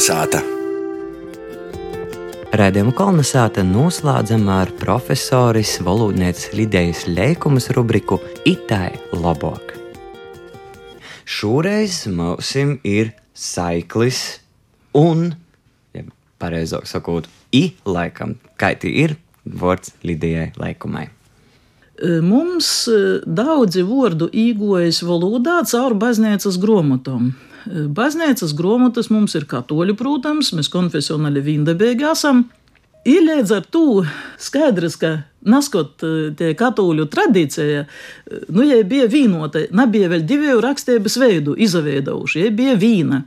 kolnesāta. 0.00 0.38
Rādījumu 2.56 2.94
kolonizāta 2.96 3.60
noslēdzam 3.68 4.46
ar 4.48 4.70
profesoris 4.80 5.74
valodnieces 5.84 6.54
Lidijas 6.56 7.02
Leikumas 7.04 7.68
rubriku 7.76 8.16
Itai 8.48 8.96
labāk. 9.12 9.74
Šoreiz 11.28 12.06
mums 12.08 12.54
ir 12.56 13.12
saiklis 13.36 14.40
un, 14.96 15.34
ja 15.92 16.08
pareizāk 16.40 16.88
sakot, 16.88 17.28
i 17.52 17.74
laikam, 17.84 18.38
kā 18.56 18.72
tī 18.80 18.96
ir 19.04 19.18
vārds 19.44 19.92
Lidijai 20.02 20.54
Leikumai. 20.56 21.10
Mums 22.00 22.88
daudzi 23.26 23.82
vārdu 23.84 24.30
īgojas 24.32 25.02
valodā 25.04 25.60
caur 25.68 25.96
baznīcas 26.00 26.56
grāmatām. 26.62 27.34
Baznīcas 27.68 28.54
grāmatas 28.56 29.10
mums 29.12 29.34
ir 29.36 29.44
katoļi, 29.50 29.96
protams, 29.98 30.54
mēs 30.56 30.70
konfesionāli 30.72 31.42
vīndabēgi 31.44 32.08
esam. 32.08 32.46
Ir 33.08 33.22
līdz 33.24 33.52
ar 33.56 33.66
to 33.72 34.02
skaidrs, 34.40 34.96
ka 35.00 35.12
naskot 35.48 36.02
tie 36.36 36.50
katoļu 36.56 37.06
tradīcija, 37.08 37.84
nu, 38.52 38.64
ja 38.64 38.80
bija 38.84 39.06
vīnota, 39.08 39.62
nebija 39.72 40.10
vēl 40.12 40.26
divu 40.28 40.58
rakstības 40.60 41.16
veidu 41.20 41.56
izveidojuši, 41.56 42.42
ja 42.44 42.50
bija 42.52 42.76
vīna. 42.80 43.22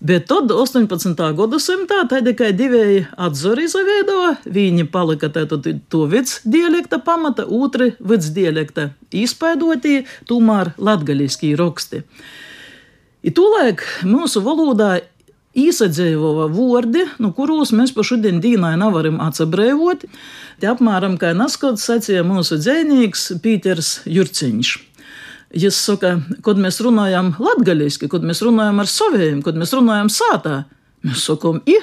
Bet 0.00 0.30
tad 0.30 0.48
18. 0.48 1.18
gadsimtā 1.36 1.98
tikai 2.08 2.54
divi 2.56 3.02
atzori 3.20 3.66
izveidoja. 3.68 4.38
Viņi 4.48 4.86
palika 4.88 5.28
to 5.28 6.06
vidas 6.08 6.38
dialekta 6.44 7.02
pamata, 7.04 7.44
otri 7.44 7.92
vidas 8.00 8.30
dialekta 8.32 8.90
izpēdotī, 9.12 10.06
tomēr 10.24 10.72
latgaļiskī 10.80 11.52
raksti. 11.60 12.00
I 13.20 13.30
tūlēk 13.36 13.84
mūsu 14.08 14.40
valodā 14.40 15.02
īsadzējoja 15.60 16.48
vārdi, 16.54 17.04
no 17.20 17.34
kurus 17.36 17.74
mēs 17.76 17.92
pa 17.92 18.00
šodien 18.06 18.40
dīnai 18.40 18.78
nevaram 18.80 19.20
atsabrēvot. 19.20 20.06
Te 20.60 20.70
apmēram 20.70 21.18
kā 21.20 21.34
naskots 21.36 21.84
sacīja 21.84 22.24
mūsu 22.24 22.56
dzēnīgs 22.62 23.34
Pīters 23.44 23.98
Jurciņš. 24.08 24.78
Viņš 25.50 25.76
saka, 25.76 26.12
kad 26.46 26.60
mēs 26.62 26.78
runājam 26.84 27.32
latviešu, 27.42 28.06
kad 28.10 28.26
mēs 28.26 28.42
runājam 28.46 28.82
ar 28.82 28.90
saviem, 28.90 29.40
kad 29.42 29.56
mēs 29.58 29.72
runājam 29.74 30.10
sātā, 30.12 30.64
mēs 31.06 31.24
sakām, 31.26 31.58
i, 31.66 31.80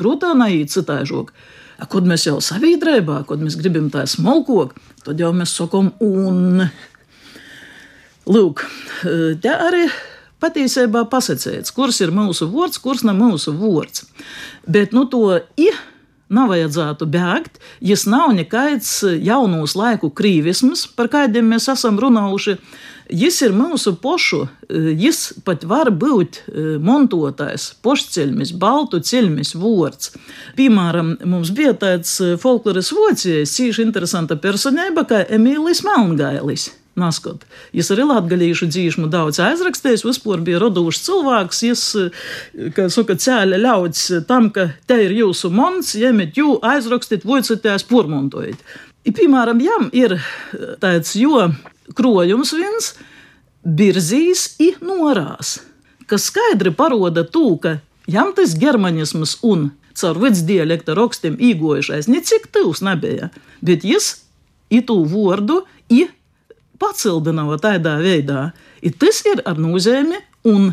protā, 0.00 0.32
naiet 0.36 0.72
citāžok. 0.72 1.34
Kad 1.80 2.08
mēs 2.08 2.26
jau 2.26 2.38
savīdrībā, 2.44 3.22
kad 3.28 3.40
mēs 3.40 3.56
gribam 3.60 3.88
tā 3.92 4.06
smalkot, 4.08 4.72
tad 5.04 5.20
jau 5.20 5.32
mēs 5.36 5.52
sakām, 5.56 5.92
un. 6.04 6.66
Lūk, 8.30 8.62
te 9.42 9.52
arī 9.52 9.86
patiesībā 10.40 11.06
pasakīts, 11.10 11.72
kurš 11.76 12.02
ir 12.04 12.12
mūsu 12.14 12.48
vārds, 12.52 12.80
kurš 12.80 13.04
nav 13.08 13.16
mūsu 13.18 13.54
vārds. 13.56 14.04
Bet 14.68 14.92
nu, 14.96 15.06
to 15.08 15.40
i 15.60 15.70
nav 16.30 16.52
vajadzētu 16.52 17.08
bēgt, 17.10 17.58
ja 17.82 17.96
nav 18.12 18.34
nekāds 18.36 19.00
jaunos 19.18 19.74
laiku 19.76 20.12
krīvisms, 20.14 20.86
par 20.96 21.10
kādiem 21.12 21.50
mēs 21.50 21.68
esam 21.72 21.98
runājuši. 22.00 22.56
Jis 23.10 23.40
ir 23.42 23.54
mūsu 23.56 23.96
pošu, 23.98 24.44
jis 24.70 25.32
pat 25.42 25.64
var 25.66 25.90
būt 25.90 26.44
montotājs, 26.84 27.72
pošceļmis, 27.82 28.52
baltu 28.60 29.00
ceļmis 29.02 29.56
vārds. 29.58 30.12
Piemēram, 30.58 31.16
mums 31.26 31.50
bija 31.54 31.74
tāds 31.74 32.16
folkloras 32.42 32.92
vocijas, 32.94 33.56
cīši 33.56 33.82
interesanta 33.88 34.38
personība, 34.38 35.06
kā 35.10 35.24
Emīlis 35.26 35.82
Melngailis. 35.86 36.70
Naskot. 36.98 37.44
Jis 37.72 37.88
arī 37.94 38.04
latgadījuši 38.08 38.66
dzīšmu 38.74 39.08
daudz 39.12 39.38
aizrakstījis, 39.40 40.02
vispār 40.04 40.42
bija 40.44 40.58
radušs 40.60 41.04
cilvēks, 41.06 41.60
jis, 41.64 41.84
kā 42.76 42.88
saka, 42.92 43.14
cēļa 43.14 43.60
ļauts 43.62 44.02
tam, 44.28 44.50
ka 44.54 44.72
te 44.90 44.98
ir 45.06 45.14
jūsu 45.14 45.52
mons, 45.54 45.94
ņemiet 45.96 46.36
jū, 46.36 46.56
aizrakstiet, 46.66 47.24
voicatās, 47.24 47.86
pormontojiet. 47.88 48.60
Piemēram, 49.06 49.62
jam 49.64 49.86
ir 49.96 50.18
tāds, 50.82 51.14
jo 51.16 51.46
krojums 51.96 52.52
viens 52.56 52.92
birzīs 53.64 54.54
i 54.62 54.72
norās, 54.80 55.58
kas 56.08 56.30
skaidri 56.30 56.72
paroda 56.74 57.24
to, 57.24 57.56
ka 57.60 57.78
jam 58.10 58.32
tas 58.36 58.56
germanisms 58.58 59.38
un 59.46 59.70
caur 60.00 60.18
vidas 60.22 60.44
dialekta 60.48 60.94
rakstiem 60.96 61.36
īgojušais 61.36 62.08
necik 62.08 62.48
tūs 62.54 62.80
nebija, 62.86 63.30
bet 63.60 63.84
jis 63.84 64.14
itu 64.70 64.96
vārdu 65.10 65.64
i 65.90 66.06
pacildināja 66.80 67.58
tādā 67.60 67.98
veidā. 68.00 68.50
I 68.80 68.92
tas 68.94 69.20
ir 69.28 69.42
ar 69.44 69.58
nozīmi, 69.60 70.16
un 70.48 70.72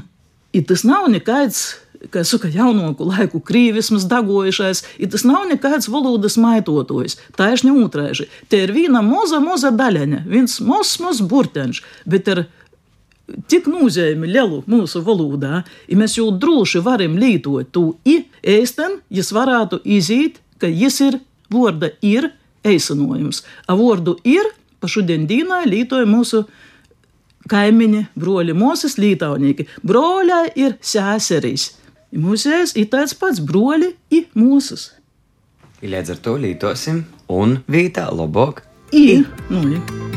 tas 0.67 0.85
nav 0.87 1.09
nekāds. 1.11 1.75
Kā 2.13 2.23
saka, 2.27 2.49
jaunāku 2.53 3.07
laiku 3.07 3.41
krīvisms, 3.43 4.05
dagojušais, 4.09 4.83
ir 5.01 5.11
tas 5.11 5.25
nav 5.27 5.47
nekāds 5.49 5.89
valodas 5.91 6.37
maitotojs. 6.41 7.17
Tā 7.37 7.51
ir 7.53 7.63
ņūtrēži. 7.67 8.27
Te 8.51 8.61
ir 8.65 8.73
viena 8.75 9.01
moza, 9.05 9.41
moza 9.43 9.73
daļaņa, 9.75 10.23
viens 10.29 10.59
mos, 10.63 10.93
mos 11.03 11.23
burteņš, 11.25 11.81
bet 12.07 12.31
ir 12.33 12.45
tik 13.51 13.67
nozīmi 13.67 14.29
lielu 14.31 14.61
mūsu 14.69 15.01
valodā, 15.03 15.63
ja 15.87 15.97
mēs 15.99 16.15
jau 16.19 16.29
droši 16.31 16.81
varam 16.85 17.17
lietot 17.19 17.71
to 17.75 17.89
i 18.07 18.21
ēsten, 18.43 19.01
jis 19.11 19.33
varētu 19.35 19.81
iziet, 19.83 20.39
ka 20.61 20.69
jis 20.71 21.01
ir 21.03 21.19
vārda 21.51 21.91
ir 22.01 22.31
eisanojums. 22.67 23.43
A 23.67 23.75
vārdu 23.77 24.17
ir 24.27 24.47
pa 24.79 24.89
šodien 24.91 25.27
dīnai 25.29 25.65
lītoja 25.67 26.07
mūsu 26.07 26.45
kaimiņi, 27.51 28.07
broļi, 28.19 28.55
mūsu 28.57 28.91
lītaunieki. 28.99 29.67
Broļai 29.87 30.45
ir 30.59 30.77
seserīs. 30.83 31.71
Mūsēs 32.15 32.77
ir 32.79 32.87
tāds 32.93 33.15
pats 33.19 33.41
broļi, 33.43 33.91
ir 34.15 34.29
mūsus. 34.37 34.93
Līdz 35.83 36.15
ar 36.15 36.21
to 36.23 36.37
lītosim 36.39 37.03
un 37.27 37.59
vītā 37.67 38.07
labāk. 38.15 38.63
I, 38.95 39.25
nu, 39.51 39.65
ja. 39.75 40.16